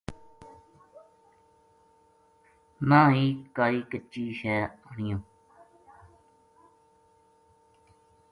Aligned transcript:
نہ 2.89 2.99
ہی 3.11 3.25
کائے 3.55 3.79
کچی 3.89 4.05
چیز 4.41 4.41
آنیوں 4.89 5.21